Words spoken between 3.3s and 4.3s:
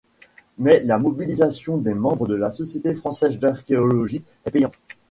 d'archéologie